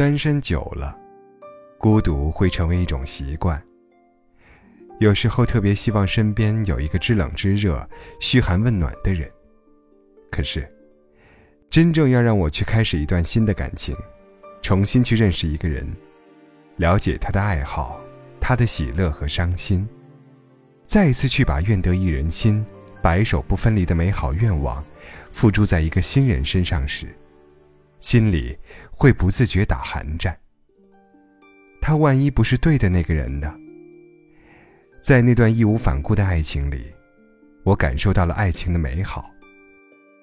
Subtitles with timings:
[0.00, 0.96] 单身久了，
[1.76, 3.62] 孤独会成为一种习惯。
[4.98, 7.86] 有时候特别希望身边有一个知冷知热、
[8.18, 9.30] 嘘寒问暖的人。
[10.30, 10.66] 可是，
[11.68, 13.94] 真正要让我去开始一段新的感情，
[14.62, 15.86] 重新去认识一个人，
[16.76, 18.00] 了解他的爱好、
[18.40, 19.86] 他的喜乐和伤心，
[20.86, 22.64] 再一次去把愿得一人心、
[23.02, 24.82] 白首不分离的美好愿望，
[25.30, 27.14] 付诸在一个新人身上时，
[28.00, 28.58] 心里
[28.90, 30.36] 会不自觉打寒战。
[31.80, 33.54] 他万一不是对的那个人呢？
[35.02, 36.92] 在那段义无反顾的爱情里，
[37.64, 39.30] 我感受到了爱情的美好。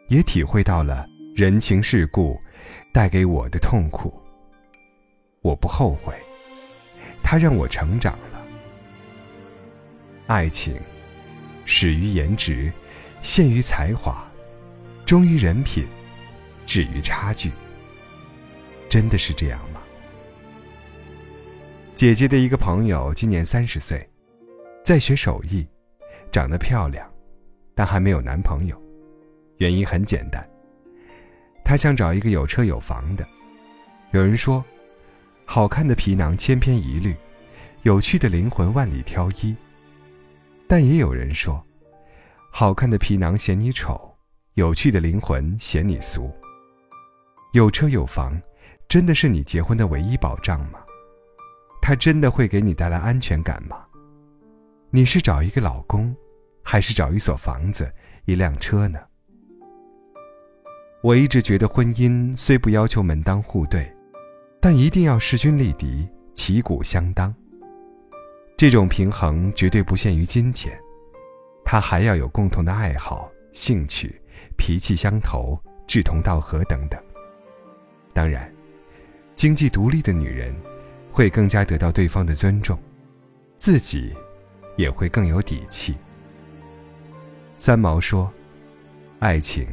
[0.10, 2.40] 也体会到了人情世故
[2.94, 4.14] 带给我的痛苦。
[5.42, 6.14] 我不后悔，
[7.22, 8.42] 它让我成长了。
[10.28, 10.80] 爱情
[11.66, 12.72] 始于颜值，
[13.22, 14.26] 陷于才华，
[15.06, 15.86] 忠于人品，
[16.66, 17.52] 止于差距。
[18.98, 19.80] 真的是这样吗？
[21.94, 24.04] 姐姐的一个朋友今年三十岁，
[24.84, 25.64] 在学手艺，
[26.32, 27.08] 长得漂亮，
[27.76, 28.76] 但还没有男朋友。
[29.58, 30.44] 原因很简单，
[31.64, 33.24] 他想找一个有车有房的。
[34.14, 34.66] 有人说，
[35.46, 37.16] 好看的皮囊千篇一律，
[37.84, 39.56] 有趣的灵魂万里挑一。
[40.68, 41.64] 但也有人说，
[42.52, 44.12] 好看的皮囊嫌你丑，
[44.56, 46.36] 有趣的灵魂嫌你俗。
[47.54, 48.42] 有车有房，
[48.88, 50.80] 真的是你结婚的唯一保障吗？
[51.82, 53.86] 他真的会给你带来安全感吗？
[54.90, 56.16] 你是找一个老公，
[56.64, 57.92] 还是找一所房子、
[58.26, 59.00] 一辆车呢？
[61.02, 63.94] 我一直觉得，婚姻虽不要求门当户对，
[64.62, 67.34] 但一定要势均力敌、旗鼓相当。
[68.56, 70.80] 这种平衡绝对不限于金钱，
[71.64, 74.20] 他还要有共同的爱好、兴趣、
[74.58, 77.00] 脾气相投、志同道合等等。
[78.14, 78.52] 当然，
[79.38, 80.54] 经济独立的女人
[81.12, 82.78] 会更加得到对方的尊重，
[83.60, 84.12] 自己
[84.78, 85.96] 也会更有底气。
[87.60, 88.34] 三毛说
[89.22, 89.68] ：“爱情。”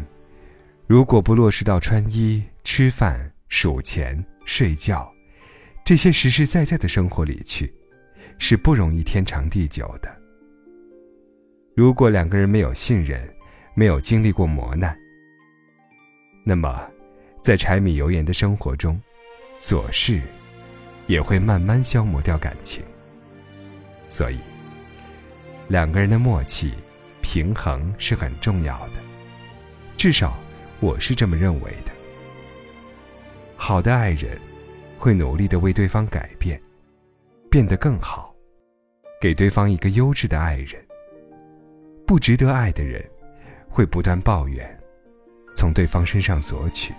[0.87, 5.11] 如果不落实到穿衣、吃饭、数钱、睡觉
[5.83, 7.73] 这些实实在在的生活里去，
[8.39, 10.15] 是不容易天长地久的。
[11.75, 13.19] 如果两个人没有信任，
[13.75, 14.95] 没有经历过磨难，
[16.45, 16.87] 那么，
[17.43, 19.01] 在柴米油盐的生活中，
[19.67, 20.21] 琐事
[21.07, 22.85] 也会慢慢消磨掉感情。
[24.11, 24.39] 所以，
[25.69, 26.75] 两个人的默契、
[27.23, 28.93] 平衡是很重要的，
[29.97, 30.37] 至少。
[30.81, 31.91] 我是这么认为的。
[33.57, 34.39] 好的爱人，
[34.99, 36.61] 会努力的为对方改变，
[37.51, 38.35] 变得更好，
[39.19, 40.85] 给对方一个优质的爱人。
[42.07, 43.03] 不值得爱的人，
[43.71, 44.79] 会不断抱怨，
[45.57, 46.93] 从对方身上索取。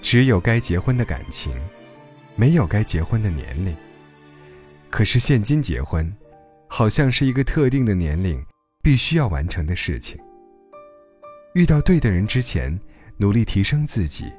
[0.00, 1.52] 只有该结婚的感情，
[2.36, 3.76] 没有该结婚的年龄。
[4.88, 6.12] 可是现今结婚，
[6.66, 8.44] 好像是一个特定的年龄
[8.82, 10.18] 必须要完成的事情。
[11.54, 12.78] 遇到对的人之前，
[13.16, 14.32] 努力提升自己，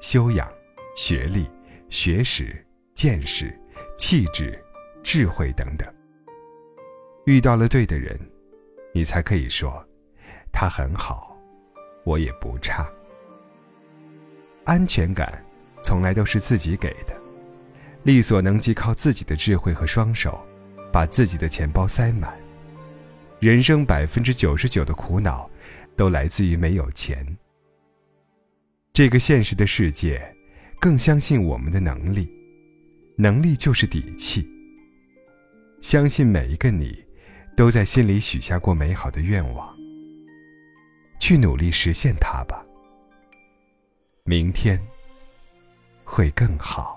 [0.00, 0.50] 修养、
[0.96, 1.48] 学历、
[1.88, 3.58] 学识、见识、
[3.96, 4.58] 气质、
[5.02, 5.86] 智慧等等。
[7.26, 8.18] 遇到了对的人，
[8.92, 9.84] 你才可以说，
[10.52, 11.36] 他很好，
[12.04, 12.90] 我也不差。
[14.66, 15.42] 安全感，
[15.82, 17.16] 从来都是自己给的，
[18.02, 20.38] 力所能及，靠自己的智慧和双手，
[20.92, 22.36] 把自己的钱包塞满。
[23.40, 25.48] 人生百分之九十九的苦恼。
[25.96, 27.26] 都来自于没有钱。
[28.92, 30.20] 这个现实的世界，
[30.78, 32.30] 更相信我们的能力，
[33.16, 34.46] 能力就是底气。
[35.80, 37.02] 相信每一个你，
[37.56, 39.74] 都在心里许下过美好的愿望，
[41.18, 42.65] 去努力实现它吧。
[44.28, 44.76] 明天
[46.02, 46.95] 会更好。